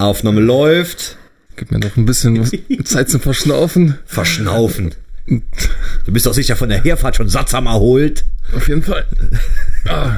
[0.00, 1.16] Aufnahme läuft.
[1.56, 2.44] Gib mir noch ein bisschen
[2.84, 3.98] Zeit zum Verschnaufen.
[4.06, 4.94] Verschnaufen.
[6.06, 8.24] Du bist doch sicher von der Herfahrt schon sattsam erholt.
[8.56, 9.06] Auf jeden Fall.
[9.86, 10.16] Ah.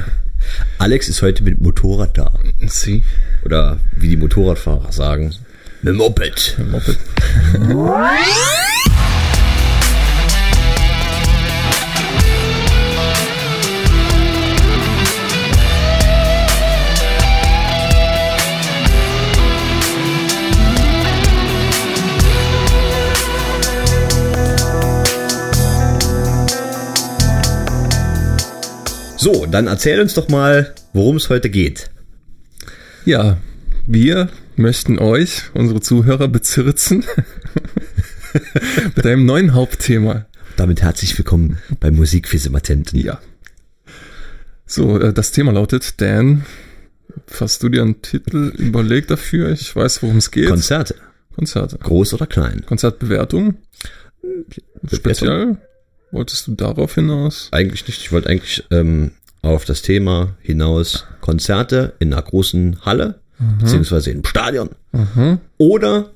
[0.79, 2.33] Alex ist heute mit Motorrad da.
[2.65, 3.03] Sie.
[3.45, 5.35] Oder wie die Motorradfahrer sagen,
[5.83, 6.55] mit Moped.
[6.57, 6.97] Mit Moped.
[29.23, 31.89] So, dann erzähl uns doch mal, worum es heute geht.
[33.05, 33.37] Ja,
[33.87, 34.27] wir
[34.57, 37.05] möchten euch, unsere Zuhörer, bezirzen
[38.97, 40.25] mit einem neuen Hauptthema.
[40.57, 42.99] Damit herzlich willkommen bei Musikfisimatenten.
[42.99, 43.21] Ja.
[44.65, 46.43] So, äh, das Thema lautet, Dan,
[47.39, 49.51] hast du dir einen Titel überlegt dafür?
[49.51, 50.49] Ich weiß, worum es geht.
[50.49, 50.95] Konzerte.
[51.33, 51.77] Konzerte.
[51.77, 52.65] Groß oder klein?
[52.65, 53.55] Konzertbewertung.
[54.91, 55.59] Speziell.
[56.13, 57.49] Wolltest du darauf hinaus?
[57.51, 57.99] Eigentlich nicht.
[57.99, 63.57] Ich wollte eigentlich ähm, auf das Thema hinaus Konzerte in einer großen Halle, mhm.
[63.57, 64.69] beziehungsweise im Stadion.
[64.91, 65.39] Mhm.
[65.57, 66.11] Oder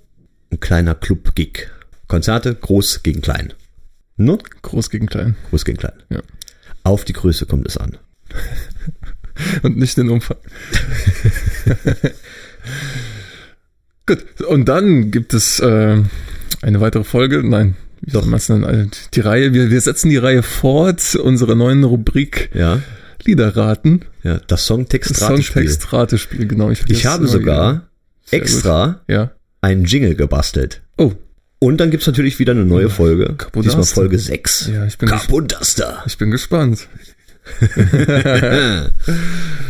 [0.51, 1.71] ein kleiner Club-Gig.
[2.07, 3.55] Konzerte groß gegen klein.
[4.17, 4.37] Ne?
[4.61, 5.35] Groß gegen klein.
[5.49, 6.03] Groß gegen klein.
[6.09, 6.21] Ja.
[6.83, 7.97] Auf die Größe kommt es an.
[9.63, 10.37] Und nicht den Umfang.
[14.05, 16.01] Gut, und dann gibt es äh,
[16.61, 17.43] eine weitere Folge.
[17.43, 17.75] Nein,
[18.08, 18.89] wie soll man es nennen?
[19.13, 22.49] Die Reihe, wir, wir setzen die Reihe fort, unsere neuen Rubrik.
[22.53, 22.81] Ja.
[23.25, 24.05] Liederraten.
[24.23, 25.64] Ja, das Songtext-Ratespiel.
[25.64, 26.72] Songtext-Ratespiel, genau.
[26.72, 27.89] Ich, ich habe sogar
[28.31, 29.31] extra ja.
[29.59, 30.81] einen Jingle gebastelt.
[30.97, 31.11] Oh.
[31.59, 33.33] Und dann gibt's natürlich wieder eine neue Folge.
[33.36, 33.81] Kapodaster.
[33.81, 34.69] Diesmal Folge 6.
[34.73, 36.03] Ja, ich bin Kapodaster.
[36.05, 36.88] Ich bin gespannt.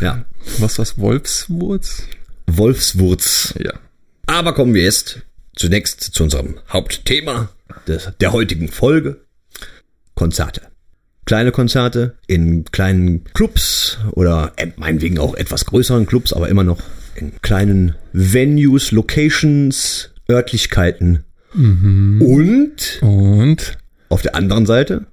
[0.01, 0.25] ja.
[0.59, 2.03] Was was Wolfswurz?
[2.45, 3.55] Wolfswurz.
[3.57, 3.73] Ja.
[4.27, 5.21] Aber kommen wir jetzt
[5.57, 7.49] zunächst zu unserem Hauptthema
[7.87, 9.21] des, der heutigen Folge.
[10.15, 10.61] Konzerte.
[11.25, 16.81] Kleine Konzerte in kleinen Clubs oder äh, meinetwegen auch etwas größeren Clubs, aber immer noch
[17.15, 21.25] in kleinen Venues, Locations, Örtlichkeiten.
[21.53, 22.21] Mhm.
[22.21, 23.77] Und, und
[24.09, 25.05] auf der anderen Seite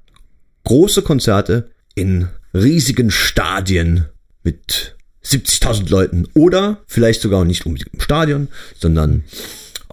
[0.65, 4.07] große Konzerte in riesigen Stadien
[4.43, 9.25] mit 70.000 Leuten oder vielleicht sogar nicht unbedingt im Stadion, sondern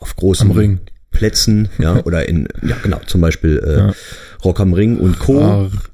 [0.02, 0.82] auf großen
[1.12, 3.94] Plätzen, ja, oder in, ja genau, zum Beispiel äh, ja.
[4.44, 5.70] Rock am Ring und Co.
[5.72, 5.90] Ach,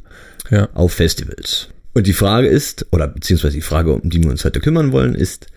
[0.49, 0.69] ja.
[0.73, 1.67] auf Festivals.
[1.93, 5.15] Und die Frage ist, oder beziehungsweise die Frage, um die wir uns heute kümmern wollen,
[5.15, 5.47] ist,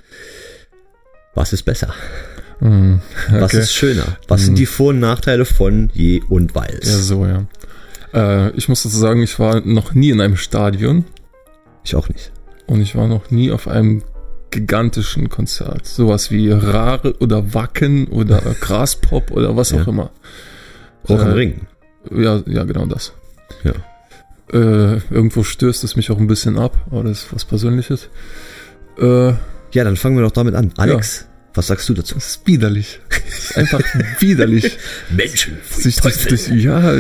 [1.35, 1.95] was ist besser?
[2.61, 2.95] Mm,
[3.29, 3.41] okay.
[3.41, 4.17] Was ist schöner?
[4.27, 4.45] Was mm.
[4.47, 6.89] sind die Vor- und Nachteile von je und weils?
[6.89, 7.47] Ja, so, ja.
[8.13, 11.05] Äh, ich muss dazu sagen, ich war noch nie in einem Stadion.
[11.85, 12.33] Ich auch nicht.
[12.67, 14.03] Und ich war noch nie auf einem
[14.51, 15.87] gigantischen Konzert.
[15.87, 20.11] Sowas wie Rare oder Wacken oder Graspop oder was auch immer.
[21.09, 21.61] Rock am äh, Ring.
[22.11, 23.13] Ja, ja, genau das.
[23.63, 23.73] Ja.
[24.53, 28.09] Äh, irgendwo stößt es mich auch ein bisschen ab, aber das ist was Persönliches.
[28.99, 29.29] Äh,
[29.73, 30.73] ja, dann fangen wir doch damit an.
[30.77, 31.30] Alex, ja.
[31.55, 32.15] Was sagst du dazu?
[32.15, 33.01] Das ist widerlich.
[33.09, 33.81] Das ist einfach
[34.21, 34.79] widerlich.
[35.11, 35.59] Menschen.
[35.69, 36.95] Sich durch, durch, ja,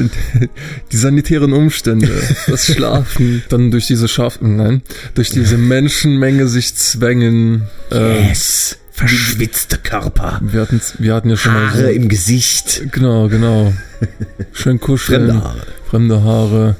[0.92, 2.10] die sanitären Umstände,
[2.46, 4.82] das Schlafen, dann durch diese Schafen, nein,
[5.14, 7.62] durch diese Menschenmenge sich zwängen.
[7.90, 8.76] Äh, yes.
[8.92, 10.40] Verschwitzte Körper.
[10.42, 12.82] Wir hatten, wir hatten ja schon Haare mal so, im Gesicht.
[12.92, 13.72] Genau, genau.
[14.52, 15.28] Schön kuscheln.
[15.28, 15.66] Fremde Haare.
[15.88, 16.76] Fremde Haare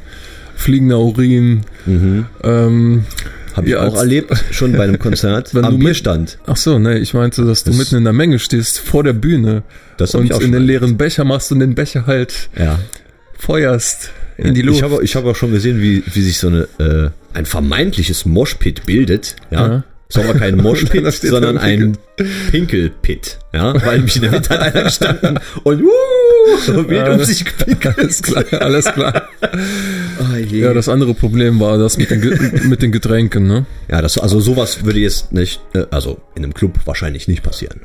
[0.60, 1.62] fliegender Urin.
[1.86, 2.26] Mhm.
[2.44, 3.04] Ähm,
[3.54, 6.38] Habe ich ja, auch erlebt, schon bei einem Konzert wenn am du Bierstand.
[6.46, 9.12] Ach so, ne, ich meinte, dass du das mitten in der Menge stehst, vor der
[9.12, 9.62] Bühne
[9.96, 12.78] das und in den leeren Becher machst und den Becher halt ja.
[13.38, 14.78] feuerst in die Luft.
[14.78, 18.24] Ich habe ich hab auch schon gesehen, wie, wie sich so eine, äh, ein vermeintliches
[18.24, 19.66] Moshpit bildet, ja.
[19.68, 19.84] ja.
[20.15, 21.97] War aber kein Moshpit, sondern ein
[22.50, 27.44] Pinkelpit, ja, weil nämlich in der Mitte hat einer gestanden und uh, wild um sich
[27.44, 27.97] gepinkelt.
[27.98, 29.28] Alles klar, alles klar.
[30.21, 33.66] Oh, ja, das andere Problem war das mit den, mit den Getränken, ne?
[33.91, 37.81] Ja, das, also sowas würde jetzt nicht, äh, also in einem Club wahrscheinlich nicht passieren.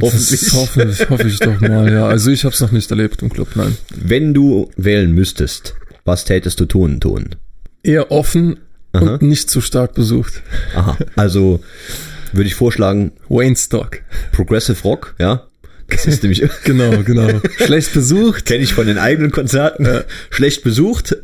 [0.00, 0.52] Hoffentlich.
[0.52, 2.06] hoffe, hoffe ich doch mal, ja.
[2.06, 3.76] Also ich habe es noch nicht erlebt im Club, nein.
[3.94, 5.74] Wenn du wählen müsstest,
[6.04, 7.36] was tätest du tun, tun?
[7.82, 8.58] Eher offen
[8.92, 9.14] Aha.
[9.14, 10.42] und nicht zu stark besucht.
[10.74, 11.60] Aha, also
[12.32, 13.12] würde ich vorschlagen.
[13.28, 14.00] Wayne Stock.
[14.32, 15.46] Progressive Rock, ja.
[15.88, 16.42] Das ist nämlich.
[16.64, 17.40] genau, genau.
[17.58, 18.46] Schlecht besucht.
[18.46, 19.84] Kenne ich von den eigenen Konzerten.
[19.84, 20.04] Ja.
[20.30, 21.16] Schlecht besucht.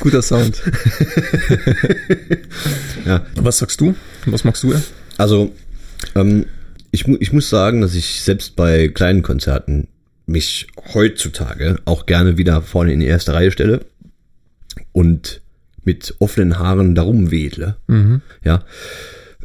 [0.00, 0.62] Guter Sound.
[3.04, 3.26] ja.
[3.34, 3.94] Was sagst du?
[4.24, 4.74] Was magst du?
[5.18, 5.52] Also,
[6.14, 6.46] ähm,
[6.90, 9.88] ich, ich muss sagen, dass ich selbst bei kleinen Konzerten
[10.26, 13.80] mich heutzutage auch gerne wieder vorne in die erste Reihe stelle
[14.92, 15.40] und
[15.86, 17.76] mit offenen Haaren darum wedle.
[17.86, 18.20] Mhm.
[18.44, 18.64] Ja.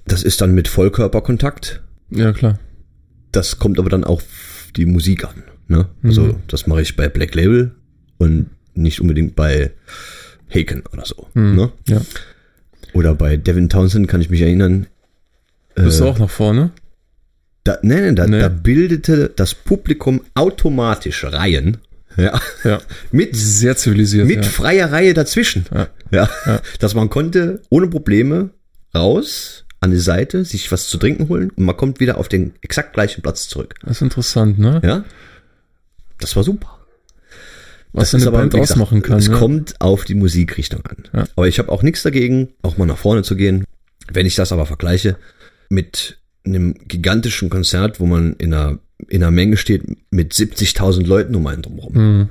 [0.06, 1.82] Das ist dann mit Vollkörperkontakt.
[2.10, 2.60] Ja, klar.
[3.32, 4.24] das kommt aber dann auf
[4.76, 5.44] die Musik an.
[5.70, 5.88] Ne?
[6.04, 6.36] Also Mhm.
[6.48, 7.72] das mache ich bei Black Label
[8.18, 9.72] und nicht unbedingt bei
[10.54, 11.28] Haken oder so.
[11.34, 11.56] Mhm.
[11.56, 11.72] Ne?
[11.88, 12.02] Ja.
[12.94, 14.88] Oder bei Devin Townsend kann ich mich erinnern.
[15.76, 16.72] Bist äh, du auch nach vorne?
[17.64, 18.40] Da, nee, nee, da, Nee.
[18.40, 21.78] da bildete das Publikum automatisch Reihen.
[22.18, 22.40] Ja.
[22.64, 22.82] Ja.
[23.12, 24.28] Mit, Sehr zivilisiert.
[24.28, 24.52] mit ja.
[24.52, 25.66] freier Reihe dazwischen.
[25.74, 25.88] Ja.
[26.12, 26.30] Ja.
[26.46, 26.62] Ja.
[26.80, 28.52] Dass man konnte ohne Probleme
[28.94, 32.54] raus an die Seite, sich was zu trinken holen und man kommt wieder auf den
[32.62, 33.76] exakt gleichen Platz zurück.
[33.82, 34.80] Das ist interessant, ne?
[34.84, 35.04] Ja.
[36.20, 36.78] Das war super.
[37.94, 39.18] Was Das eine Band wie gesagt, ausmachen kann.
[39.18, 39.38] Es ne?
[39.38, 41.04] kommt auf die Musikrichtung an.
[41.14, 41.26] Ja.
[41.36, 43.66] Aber ich habe auch nichts dagegen, auch mal nach vorne zu gehen.
[44.12, 45.18] Wenn ich das aber vergleiche
[45.70, 51.36] mit einem gigantischen Konzert, wo man in einer, in einer Menge steht mit 70.000 Leuten
[51.36, 51.96] um einen drumherum.
[51.96, 52.30] Hm.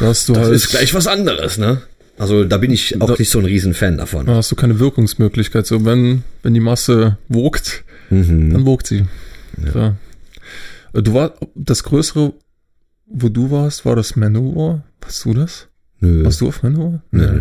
[0.00, 1.82] Da hast du Das halt, ist gleich was anderes, ne?
[2.18, 4.26] Also da bin ich auch Da- nicht so ein Riesenfan davon.
[4.26, 5.66] da hast du keine Wirkungsmöglichkeit.
[5.66, 8.52] So, wenn, wenn die Masse wogt, Mhm.
[8.52, 9.04] dann wogt sie.
[9.74, 9.88] Ja.
[9.88, 12.34] Äh, Du war, das größere,
[13.06, 14.84] wo du warst, war das Manowar?
[15.00, 15.66] Warst du das?
[15.98, 16.24] Nö.
[16.24, 17.02] Warst du auf Manowar?
[17.10, 17.40] Nö.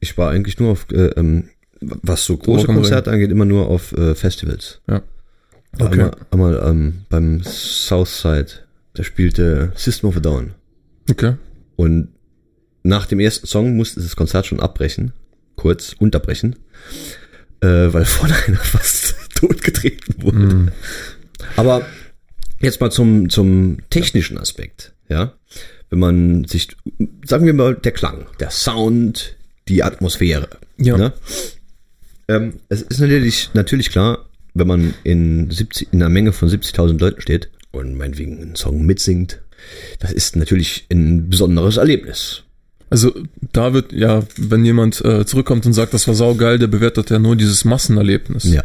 [0.00, 1.50] Ich war eigentlich nur auf, äh, ähm,
[1.82, 2.64] was so große.
[2.66, 4.80] Konzerte angeht, immer nur auf äh, Festivals.
[4.88, 5.02] Ja.
[5.78, 6.10] Okay.
[6.30, 8.48] Einmal, einmal ähm, beim Southside,
[8.94, 10.54] da spielte System of a Down.
[11.10, 11.34] Okay.
[11.76, 12.08] Und
[12.82, 15.12] nach dem ersten Song musste das Konzert schon abbrechen,
[15.56, 16.56] kurz unterbrechen,
[17.60, 20.38] äh, weil vorne einer fast totgetreten wurde.
[20.38, 20.72] Mhm.
[21.56, 21.86] Aber
[22.60, 25.34] jetzt mal zum, zum technischen Aspekt, ja.
[25.88, 26.76] Wenn man sich,
[27.24, 29.36] sagen wir mal, der Klang, der Sound,
[29.68, 30.48] die Atmosphäre.
[30.78, 30.96] Ja.
[30.96, 31.12] Ne?
[32.28, 34.25] Ähm, es ist natürlich, natürlich klar,
[34.58, 38.84] wenn man in, 70, in einer Menge von 70.000 Leuten steht und meinetwegen einen Song
[38.84, 39.40] mitsingt,
[39.98, 42.42] das ist natürlich ein besonderes Erlebnis.
[42.88, 43.12] Also
[43.52, 47.18] da wird, ja, wenn jemand äh, zurückkommt und sagt, das war saugeil, der bewertet ja
[47.18, 48.44] nur dieses Massenerlebnis.
[48.44, 48.62] Ja.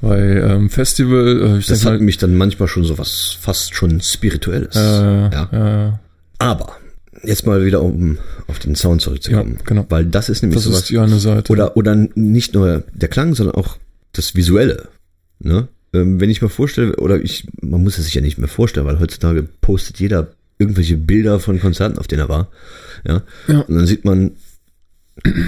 [0.00, 3.74] Bei ähm, Festival, äh, ich Das hat mal, mich dann manchmal schon so was fast
[3.74, 4.74] schon Spirituelles.
[4.76, 5.48] äh, ja.
[5.52, 5.88] ja.
[5.88, 5.92] äh,
[6.38, 6.76] Aber
[7.22, 9.56] jetzt mal wieder um auf den Sound zurückzukommen.
[9.58, 9.86] Ja, genau.
[9.88, 10.80] Weil das ist nämlich das sowas.
[10.80, 11.52] ist die eine Seite.
[11.52, 13.76] Oder, oder nicht nur der Klang, sondern auch
[14.12, 14.88] das Visuelle.
[15.40, 15.68] Ne?
[15.92, 18.86] Ähm, wenn ich mir vorstelle, oder ich, man muss es sich ja nicht mehr vorstellen,
[18.86, 20.28] weil heutzutage postet jeder
[20.58, 22.48] irgendwelche Bilder von Konzerten, auf denen er war.
[23.06, 23.22] Ja.
[23.48, 23.60] Ja.
[23.60, 24.32] Und dann sieht man
[25.22, 25.44] eine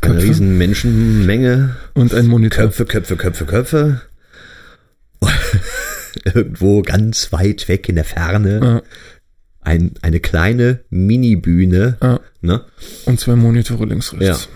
[0.00, 0.22] Köpfe.
[0.22, 2.64] riesen Menschenmenge, und ein Monitor.
[2.64, 4.00] Köpfe, Köpfe, Köpfe, Köpfe.
[6.24, 8.82] Irgendwo ganz weit weg in der Ferne Ja,
[9.60, 11.96] ein, eine kleine Mini-Bühne.
[12.02, 12.20] ja.
[12.44, 12.60] Ne?
[13.04, 14.48] Und zwei Monitore links, rechts.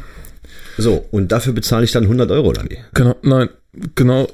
[0.76, 0.82] Ja.
[0.82, 2.78] So, und dafür bezahle ich dann 100 Euro oder wie?
[2.94, 3.48] Genau, nein,
[3.94, 4.28] genau.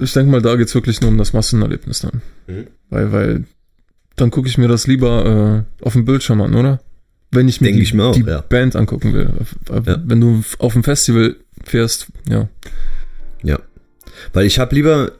[0.00, 2.22] Ich denke mal, da geht's wirklich nur um das Massenerlebnis dann.
[2.46, 2.66] Mhm.
[2.90, 3.44] Weil, weil,
[4.16, 6.80] dann gucke ich mir das lieber äh, auf dem Bildschirm an, oder?
[7.30, 8.40] Wenn ich mir Denk die, ich mir auch, die ja.
[8.42, 9.28] Band angucken will.
[9.70, 10.00] Äh, Ja.
[10.04, 12.48] Wenn du auf dem Festival fährst, ja.
[13.42, 13.58] Ja.
[14.32, 15.12] Weil ich habe lieber,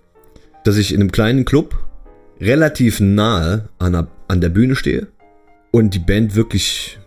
[0.64, 1.76] dass ich in einem kleinen Club
[2.40, 5.08] relativ nahe an der, an der Bühne stehe
[5.72, 6.98] und die Band wirklich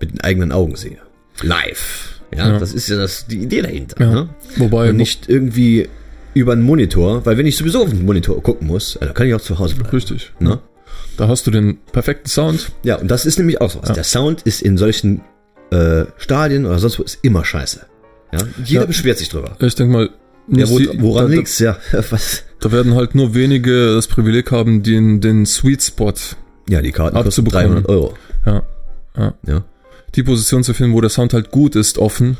[0.00, 0.98] mit den eigenen Augen sehe.
[1.42, 2.20] Live.
[2.34, 2.58] Ja, Ja.
[2.58, 4.00] das ist ja das, die Idee dahinter.
[4.04, 4.12] Ja.
[4.12, 4.28] Ne?
[4.56, 5.88] Wobei, Und nicht irgendwie
[6.36, 9.26] über einen Monitor, weil wenn ich sowieso auf den Monitor gucken muss, äh, dann kann
[9.26, 9.90] ich auch zu Hause bleiben.
[9.90, 10.32] richtig.
[10.38, 10.58] Ne?
[11.16, 12.72] Da hast du den perfekten Sound.
[12.82, 13.88] Ja, und das ist nämlich auch so was.
[13.88, 13.94] Ja.
[13.94, 15.22] Der Sound ist in solchen
[15.70, 17.80] äh, Stadien oder sonst wo ist immer scheiße.
[18.32, 18.40] Ja?
[18.64, 18.86] Jeder Ja.
[18.86, 19.56] beschwert sich drüber.
[19.60, 20.10] Ich denke mal,
[20.48, 21.58] Ja, wo, woran da, liegt's?
[21.58, 21.78] Ja,
[22.10, 22.44] was?
[22.60, 26.12] Da werden halt nur wenige das Privileg haben, den, den Sweet Spot,
[26.68, 27.66] Ja, die Karten Abzubekommen.
[27.84, 28.14] 300 Euro.
[28.44, 28.62] ja,
[29.16, 29.64] ja, Ja.
[30.14, 32.36] die Position zu finden, wo der Sound halt gut ist, offen.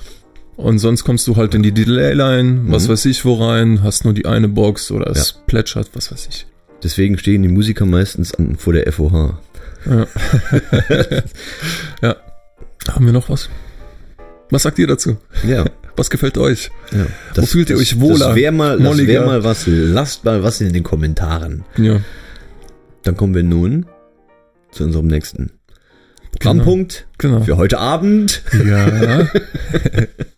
[0.57, 2.93] Und sonst kommst du halt in die Delay-Line, was Mhm.
[2.93, 6.47] weiß ich, wo rein, hast nur die eine Box oder es plätschert, was weiß ich.
[6.83, 9.39] Deswegen stehen die Musiker meistens an, vor der FOH.
[9.87, 10.07] Ja.
[12.03, 12.17] ja.
[12.89, 13.49] Haben wir noch was?
[14.51, 15.17] Was sagt ihr dazu?
[15.47, 15.65] Ja.
[15.99, 16.71] Was gefällt euch?
[16.93, 17.07] ja.
[17.37, 18.27] Wo fühlt ihr euch wohler?
[18.29, 19.65] Das wäre mal, das wär mal was.
[19.67, 21.65] Lasst mal was in den Kommentaren.
[21.79, 22.01] Ja.
[23.03, 23.87] Dann kommen wir nun
[24.73, 25.53] zu unserem nächsten
[26.33, 27.41] Programmpunkt Genau.
[27.45, 28.43] für heute Abend.
[28.67, 29.27] Ja.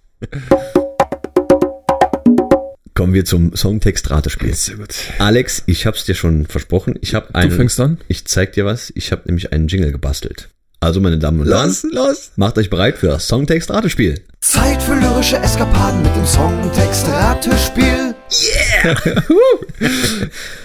[2.94, 4.54] Kommen wir zum Songtext-Ratespiel.
[4.54, 4.94] Sehr gut.
[5.18, 6.96] Alex, ich hab's dir schon versprochen.
[7.00, 7.52] Ich habe Du einen.
[7.52, 7.98] fängst an?
[8.08, 8.92] Ich zeig dir was.
[8.96, 10.48] Ich habe nämlich einen Jingle gebastelt.
[10.80, 12.32] Also, meine Damen und Herren, los.
[12.36, 14.22] macht euch bereit für das Songtext-Ratespiel.
[14.40, 18.14] Zeit für lyrische Eskapaden mit dem Songtext Ratespiel.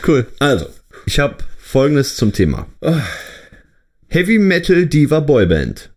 [0.06, 0.28] Cool.
[0.40, 0.68] Also,
[1.06, 2.68] ich habe folgendes zum Thema.
[4.08, 5.92] Heavy Metal Diva Boyband.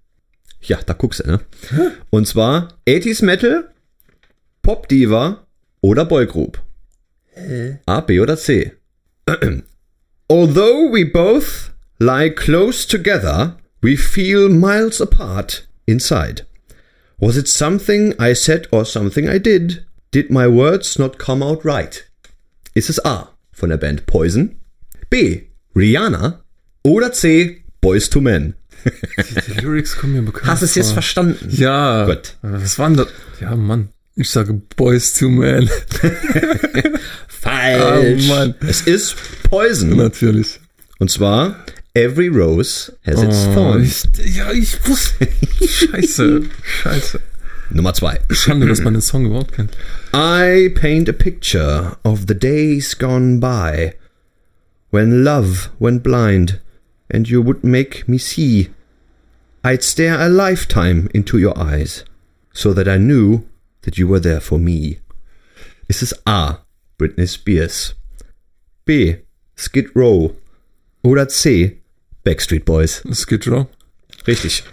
[0.67, 1.41] Ja, da guckst du, ne?
[2.11, 3.71] Und zwar 80s Metal,
[4.63, 5.47] Pop Diva
[5.81, 6.61] oder Boygroup.
[7.87, 8.73] A, B oder C.
[10.29, 16.47] Although we both lie close together, we feel miles apart inside.
[17.19, 19.87] Was it something I said or something I did?
[20.11, 22.05] Did my words not come out right?
[22.75, 23.37] Ist es A.
[23.53, 24.57] von der Band Poison,
[25.09, 25.43] B.
[25.75, 26.43] Rihanna
[26.83, 27.65] oder C.
[27.81, 28.55] Boys to Men.
[29.49, 31.49] Die Lyrics kommen mir bekannt Hast du es jetzt verstanden?
[31.51, 32.07] Ja.
[32.07, 32.35] Gut.
[32.43, 33.09] Was waren das?
[33.41, 33.89] Ja, Mann.
[34.15, 35.69] Ich sage Boys to Men.
[37.29, 38.25] Falsch.
[38.29, 38.55] Oh, Mann.
[38.67, 39.15] Es ist
[39.49, 39.97] Poison.
[39.97, 40.61] Natürlich.
[40.99, 41.57] Und zwar
[41.95, 44.09] Every Rose has its Oh, thorns.
[44.25, 45.29] ja, ich wusste.
[45.67, 46.43] Scheiße.
[46.63, 47.21] Scheiße.
[47.71, 48.21] Nummer zwei.
[48.31, 49.77] Schande, dass man den Song überhaupt kennt.
[50.15, 53.93] I paint a picture of the days gone by
[54.91, 56.61] when love went blind
[57.11, 58.71] and you would make me see.
[59.65, 62.05] I'd stare a lifetime into your eyes
[62.53, 63.45] so that I knew
[63.83, 64.99] that you were there for me.
[65.89, 66.59] Ist es A.
[66.99, 67.95] Britney Spears,
[68.85, 69.17] B.
[69.57, 70.35] Skid Row
[71.03, 71.79] oder C.
[72.25, 73.03] Backstreet Boys?
[73.13, 73.69] Skid Row.
[74.27, 74.65] Richtig.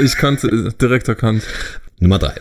[0.00, 1.42] Ich kannte, direkt erkannt.
[1.98, 2.34] Nummer drei.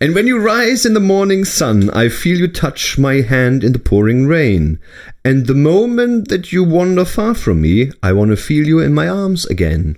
[0.00, 3.72] And when you rise in the morning sun, I feel you touch my hand in
[3.72, 4.78] the pouring rain.
[5.24, 8.92] And the moment that you wander far from me, I want to feel you in
[8.92, 9.96] my arms again.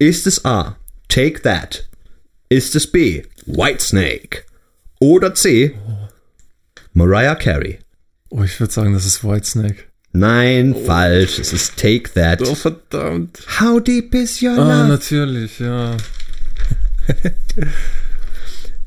[0.00, 0.76] Ist es A.
[1.08, 1.86] Take That?
[2.48, 3.22] Ist es B.
[3.46, 4.44] Whitesnake?
[5.00, 5.74] Oder C.
[6.94, 7.80] Mariah Carey?
[8.30, 9.84] Oh, ich würde sagen, das ist Whitesnake.
[10.12, 11.38] Nein, falsch.
[11.38, 12.40] Es ist Take That.
[12.42, 13.40] Oh, verdammt.
[13.60, 14.88] How deep is your Ah, love?
[14.88, 15.96] natürlich, ja.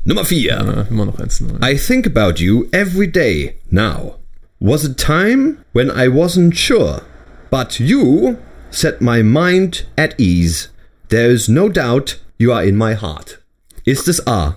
[0.04, 0.50] Nummer 4.
[0.50, 1.62] ja immer noch 1-0.
[1.62, 4.16] I think about you every day now.
[4.60, 7.02] Was a time when I wasn't sure,
[7.50, 8.36] but you
[8.70, 10.68] set my mind at ease.
[11.08, 13.38] There is no doubt you are in my heart.
[13.84, 14.56] Ist es A.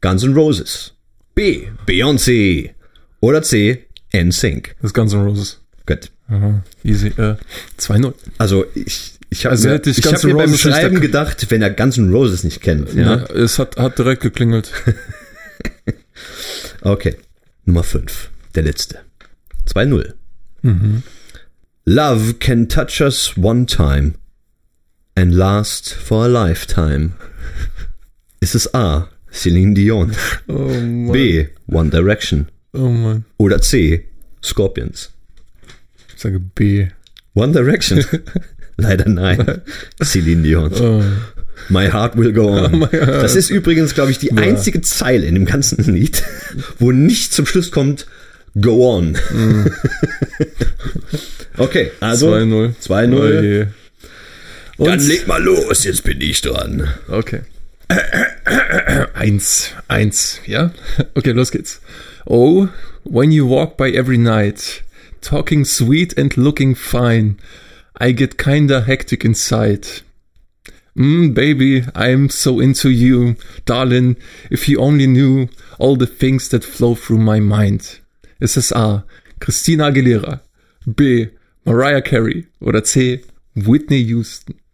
[0.00, 0.92] Guns N' Roses,
[1.34, 1.68] B.
[1.86, 2.70] Beyoncé
[3.20, 3.84] oder C.
[4.12, 4.74] NSYNC?
[4.80, 5.60] Das ist Guns N' Roses.
[5.86, 6.10] Gut.
[6.28, 7.08] Aha, easy.
[7.08, 7.36] Äh,
[7.78, 8.14] 2-0.
[8.38, 11.50] Also ich, ich habe Also mir, hätte ich ich Guns N' beim Roses Schreiben gedacht,
[11.50, 12.92] wenn er Guns N' Roses nicht kennt.
[12.94, 13.16] Ja?
[13.16, 14.70] Ja, es hat, hat direkt geklingelt.
[16.82, 17.16] Okay.
[17.64, 18.30] Nummer 5.
[18.54, 18.98] Der letzte.
[19.72, 20.14] 2-0.
[20.62, 21.02] Mhm.
[21.84, 24.14] Love can touch us one time
[25.14, 27.12] and last for a lifetime.
[28.40, 29.08] Ist es A.
[29.32, 30.12] Celine Dion,
[30.48, 31.12] Oh.
[31.12, 31.46] B.
[31.66, 34.06] One Direction Oh oder C.
[34.42, 35.10] Scorpions?
[36.14, 36.88] Ich sage B.
[37.34, 38.04] One Direction?
[38.76, 39.60] Leider nein.
[40.02, 40.72] Celine Dion.
[40.74, 41.02] Oh.
[41.68, 42.88] My heart will go on.
[42.90, 46.22] Das ist übrigens, glaube ich, die einzige Zeile in dem ganzen Lied,
[46.78, 48.06] wo nicht zum Schluss kommt
[48.60, 49.16] Go on.
[51.56, 52.74] okay, also 2-0.
[52.86, 53.14] 2-0.
[53.14, 53.66] Oh je.
[54.78, 56.88] Dann leg mal los, jetzt bin ich dran.
[57.08, 57.40] Okay.
[59.14, 60.70] Eins, eins, ja?
[61.14, 61.80] Okay, los geht's.
[62.26, 62.68] Oh,
[63.04, 64.82] when you walk by every night,
[65.20, 67.36] talking sweet and looking fine,
[68.00, 69.86] I get kinda hectic inside.
[70.96, 74.16] Mm, baby, I'm so into you, darling.
[74.50, 78.00] If you only knew all the things that flow through my mind.
[78.40, 79.04] Ist es A.
[79.40, 80.40] Christina Aguilera,
[80.86, 81.28] B.
[81.64, 83.22] Mariah Carey oder C.
[83.54, 84.54] Whitney Houston?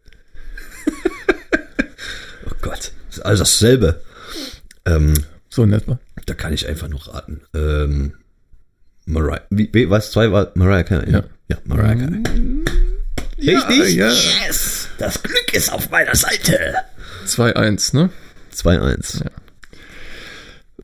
[2.46, 4.00] Oh Gott, ist alles dasselbe.
[4.86, 5.14] Ähm,
[5.50, 5.98] So in etwa.
[6.26, 7.40] da kann ich einfach nur raten.
[7.54, 8.12] Ähm,
[9.06, 11.10] Mariah, wie, wie, was, zwei war Mariah Carey?
[11.10, 11.24] Ja.
[11.48, 12.22] Ja, Mariah Carey.
[13.38, 13.94] Richtig?
[13.94, 14.10] ja.
[14.46, 14.88] Yes!
[14.98, 16.74] Das Glück ist auf meiner Seite.
[17.26, 18.10] 2-1, ne?
[18.54, 19.24] 2-1.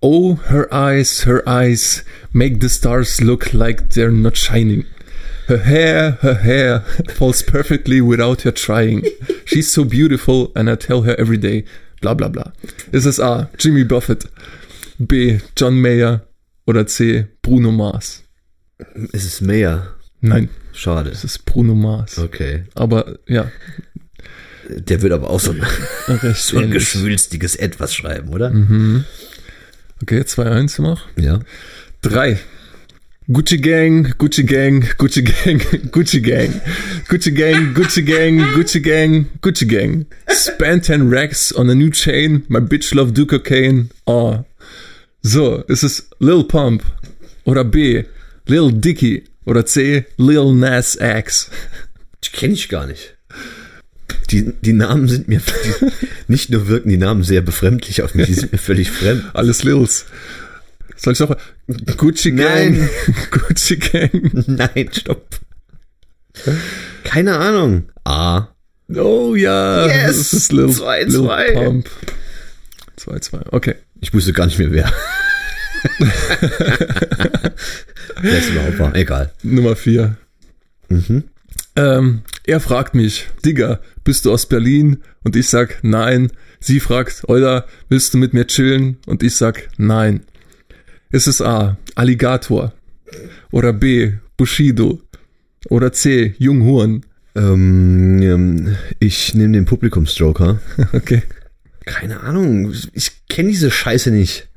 [0.01, 4.85] Oh, her eyes, her eyes make the stars look like they're not shining.
[5.49, 6.85] Her hair, her hair
[7.15, 9.03] falls perfectly without her trying.
[9.45, 11.65] She's so beautiful and I tell her every day,
[12.01, 12.53] bla bla bla.
[12.93, 13.51] Ist es A.
[13.59, 14.27] Jimmy Buffett,
[14.99, 15.41] B.
[15.57, 16.23] John Mayer
[16.67, 17.27] oder C.
[17.43, 18.23] Bruno Mars?
[19.13, 19.94] Es ist mehr.
[20.29, 21.11] Nein, Schade.
[21.11, 22.19] es ist Bruno Mars.
[22.19, 22.65] Okay.
[22.75, 23.51] Aber ja,
[24.69, 25.55] Der wird aber auch so
[26.35, 28.53] so ein geschwülstiges Etwas schreiben, oder?
[30.03, 31.03] Okay, 2-1 noch.
[31.17, 31.41] Ja.
[32.03, 32.39] Drei.
[33.33, 35.59] Gucci Gang, Gucci Gang, Gucci Gang,
[35.91, 36.61] Gucci Gang,
[37.09, 40.07] Gucci Gang, Gucci Gang, Gucci Gang, Gucci Gang.
[40.29, 43.89] Spend 10 racks on a new chain, my bitch love do cocaine.
[44.07, 44.45] Oh.
[45.23, 46.83] So, ist es Lil Pump
[47.47, 48.05] oder B,
[48.47, 51.51] Lil Dicky oder C, Lil Nas X.
[52.25, 53.17] Die kenne ich gar nicht.
[54.31, 55.87] Die, die Namen sind mir, die,
[56.29, 59.25] nicht nur wirken die Namen sehr befremdlich auf mich, die sind mir völlig fremd.
[59.35, 60.07] Alles Lils.
[60.97, 61.37] Soll ich auch
[61.97, 62.89] Gucci Gang, Nein.
[63.31, 64.11] Gucci Gang.
[64.47, 65.41] Nein, stopp.
[67.05, 67.85] Keine Ahnung.
[68.05, 68.49] A.
[68.95, 70.17] Oh ja, Yes!
[70.17, 71.07] das ist Lil, 2-2.
[71.07, 71.91] Lil Pump.
[72.99, 73.75] 2-2, okay.
[74.01, 74.93] Ich wusste gar nicht mehr wer.
[78.21, 78.95] wer es überhaupt war.
[78.95, 79.33] Egal.
[79.43, 80.17] Nummer 4.
[81.77, 85.03] Ähm, er fragt mich, Digga, bist du aus Berlin?
[85.23, 86.31] Und ich sag, nein.
[86.61, 88.99] Sie fragt, Euler, willst du mit mir chillen?
[89.07, 90.23] Und ich sag, nein.
[91.11, 92.73] Ist es A, Alligator?
[93.51, 95.01] Oder B, Bushido.
[95.69, 96.35] Oder C.
[96.39, 97.05] Junghorn.
[97.35, 100.61] Ähm, ähm, ich nehme den Publikumsjoker.
[100.93, 101.23] Okay.
[101.85, 104.49] Keine Ahnung, ich kenne diese Scheiße nicht.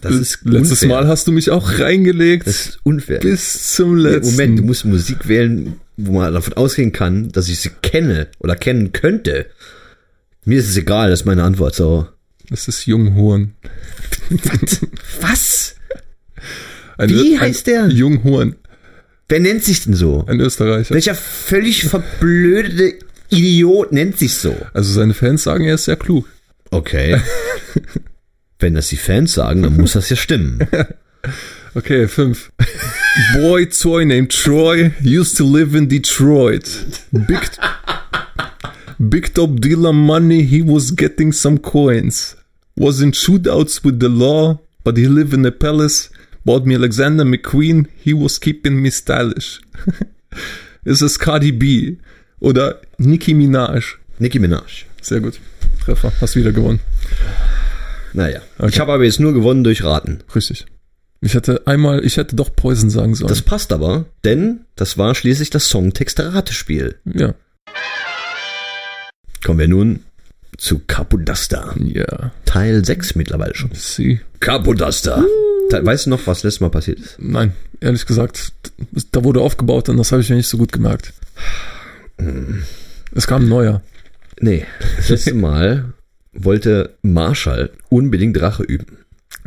[0.00, 0.88] Das ist Letztes unfair.
[0.88, 2.46] Mal hast du mich auch reingelegt.
[2.46, 3.20] Das ist unfair.
[3.20, 4.32] bis zum letzten.
[4.32, 8.54] Moment, du musst Musik wählen, wo man davon ausgehen kann, dass ich sie kenne oder
[8.54, 9.46] kennen könnte.
[10.44, 11.74] Mir ist es egal, das ist meine Antwort.
[11.74, 12.06] So.
[12.50, 13.54] Das ist Junghorn.
[15.20, 15.74] Was?
[16.98, 17.88] Ein Wie heißt der?
[17.88, 18.56] Junghorn.
[19.28, 20.24] Wer nennt sich denn so?
[20.26, 20.94] Ein Österreicher.
[20.94, 22.98] Welcher völlig verblödete
[23.30, 24.54] Idiot nennt sich so?
[24.72, 26.28] Also seine Fans sagen, er ist sehr klug.
[26.70, 27.20] Okay.
[28.58, 30.66] Wenn das die Fans sagen, dann muss das ja stimmen.
[31.76, 32.50] Okay, fünf.
[33.34, 36.64] Boy toy named Troy used to live in Detroit.
[37.12, 37.50] Big,
[38.98, 42.34] big top dealer money, he was getting some coins.
[42.78, 46.08] Was in shootouts with the law, but he lived in a palace.
[46.46, 49.60] Bought me Alexander McQueen, he was keeping me stylish.
[50.84, 51.98] Ist es Cardi B
[52.40, 53.96] oder Nicki Minaj?
[54.18, 54.86] Nicki Minaj.
[55.02, 55.40] Sehr gut.
[55.84, 56.80] Treffer, hast wieder gewonnen.
[58.16, 58.40] Naja.
[58.66, 60.20] Ich habe aber jetzt nur gewonnen durch Raten.
[60.34, 60.66] Richtig.
[61.20, 63.28] Ich hätte einmal, ich hätte doch Poison sagen sollen.
[63.28, 66.96] Das passt aber, denn das war schließlich das Songtext-Ratespiel.
[67.04, 67.34] ja.
[69.44, 70.00] Kommen wir nun
[70.56, 71.74] zu Capodasta.
[71.78, 72.32] Ja.
[72.46, 73.70] Teil 6 mittlerweile schon.
[73.74, 74.20] Sie.
[74.40, 75.22] Capodasta.
[75.70, 77.16] Da- Weißt du noch, was letztes Mal passiert ist?
[77.18, 78.52] Nein, ehrlich gesagt,
[79.12, 81.12] da wurde aufgebaut und das habe ich mir nicht so gut gemerkt.
[83.14, 83.82] Es kam ein neuer.
[84.40, 85.92] Nee, das letzte Mal
[86.44, 88.98] wollte Marshall unbedingt Rache üben.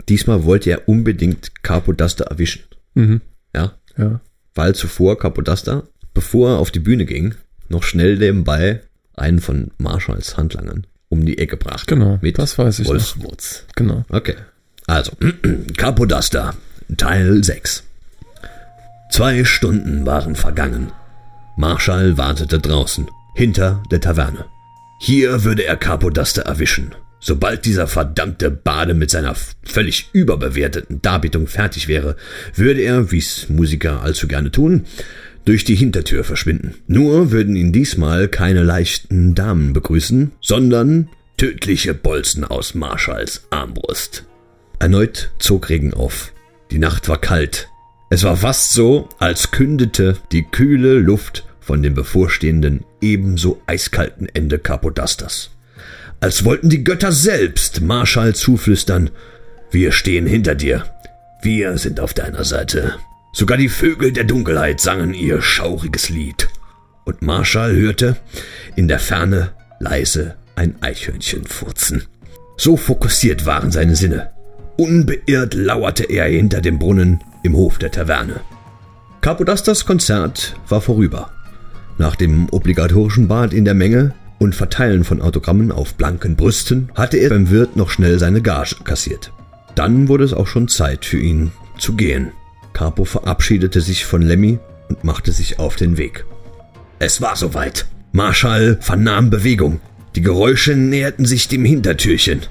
[0.08, 2.64] Diesmal wollte er unbedingt Capodasta erwischen.
[2.94, 3.22] Mhm.
[3.56, 4.22] Ja, Ja.
[4.56, 7.36] weil zuvor Capodasta, bevor er auf die Bühne ging,
[7.70, 8.82] noch schnell nebenbei
[9.16, 11.96] einen von Marshalls Handlangern um die Ecke brachte.
[11.96, 12.94] Genau, mit das weiß ich noch.
[12.94, 13.66] Wolfswurz.
[13.76, 14.06] Genau.
[14.10, 14.36] Okay.
[14.88, 15.12] Also,
[15.78, 16.54] Capodasta,
[16.98, 17.84] Teil 6.
[19.12, 20.92] Zwei Stunden waren vergangen.
[21.58, 24.46] Marshall wartete draußen, hinter der Taverne.
[25.02, 26.94] Hier würde er Capodasta erwischen.
[27.22, 29.34] Sobald dieser verdammte Bade mit seiner
[29.64, 32.18] völlig überbewerteten Darbietung fertig wäre,
[32.54, 34.86] würde er, wie's Musiker allzu gerne tun,
[35.46, 36.76] durch die Hintertür verschwinden.
[36.88, 41.08] Nur würden ihn diesmal keine leichten Damen begrüßen, sondern
[41.38, 44.26] tödliche Bolzen aus Marshalls Armbrust.
[44.80, 46.34] Erneut zog Regen auf.
[46.72, 47.70] Die Nacht war kalt.
[48.10, 54.58] Es war fast so, als kündete die kühle Luft von dem bevorstehenden, ebenso eiskalten Ende
[54.58, 55.52] Capodastas.
[56.20, 59.12] Als wollten die Götter selbst Marschall zuflüstern,
[59.70, 60.86] wir stehen hinter dir.
[61.44, 62.96] Wir sind auf deiner Seite.
[63.34, 66.50] Sogar die Vögel der Dunkelheit sangen ihr schauriges Lied.
[67.06, 68.18] Und Marschall hörte
[68.76, 72.02] in der Ferne leise ein Eichhörnchen furzen.
[72.58, 74.32] So fokussiert waren seine Sinne.
[74.76, 78.40] Unbeirrt lauerte er hinter dem Brunnen im Hof der Taverne.
[79.22, 81.30] Capodastas Konzert war vorüber.
[82.00, 87.18] Nach dem obligatorischen Bad in der Menge und Verteilen von Autogrammen auf blanken Brüsten hatte
[87.18, 89.34] er beim Wirt noch schnell seine Gage kassiert.
[89.76, 92.32] Dann wurde es auch schon Zeit für ihn zu gehen.
[92.72, 96.24] Capo verabschiedete sich von Lemmy und machte sich auf den Weg.
[97.00, 97.86] Es war soweit.
[98.14, 99.82] Marschall vernahm Bewegung.
[100.16, 102.44] Die Geräusche näherten sich dem Hintertürchen.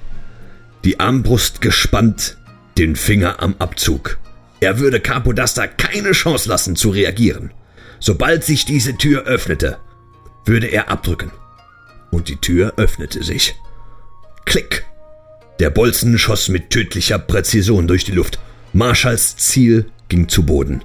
[0.84, 2.36] Die Armbrust gespannt,
[2.76, 4.18] den Finger am Abzug.
[4.60, 7.50] Er würde Capodasta keine Chance lassen zu reagieren.
[8.00, 9.78] Sobald sich diese Tür öffnete,
[10.44, 11.30] würde er abdrücken.
[12.10, 13.54] Und die Tür öffnete sich.
[14.44, 14.84] Klick!
[15.60, 18.38] Der Bolzen schoss mit tödlicher Präzision durch die Luft.
[18.72, 20.82] Marshalls Ziel ging zu Boden.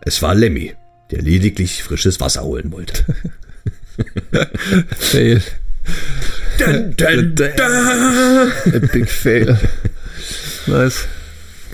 [0.00, 0.74] Es war Lemmy,
[1.10, 3.04] der lediglich frisches Wasser holen wollte.
[4.98, 5.42] Fail.
[6.58, 8.72] dun, dun, dun.
[8.72, 9.58] Epic Fail.
[10.66, 11.06] Nice.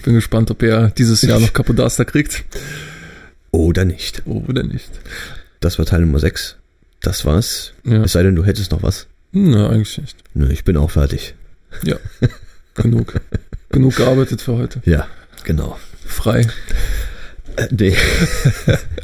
[0.03, 2.45] Bin gespannt, ob er dieses Jahr noch Capodasta kriegt.
[3.51, 4.23] Oder nicht.
[4.27, 4.91] Oder nicht.
[5.61, 6.57] Das war Teil Nummer 6.
[7.03, 7.73] Das war's.
[7.85, 8.05] Ja.
[8.05, 9.07] Es sei denn, du hättest noch was.
[9.33, 10.17] Na, eigentlich nicht.
[10.35, 11.35] Nö, ich bin auch fertig.
[11.85, 11.97] Ja.
[12.75, 13.21] Genug.
[13.71, 14.81] Genug gearbeitet für heute.
[14.85, 15.07] Ja,
[15.45, 15.79] genau.
[16.05, 16.47] Frei.
[17.57, 17.97] Äh, nee.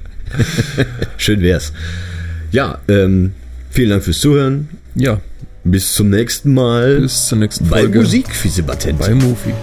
[1.17, 1.73] Schön wär's.
[2.51, 3.33] Ja, ähm,
[3.71, 4.69] vielen Dank fürs Zuhören.
[4.95, 5.21] Ja.
[5.65, 8.01] Bis zum nächsten Mal Bis zur nächsten bei Folge.
[8.01, 9.03] Musik, Fiese Patente.
[9.03, 9.55] Bei Movie.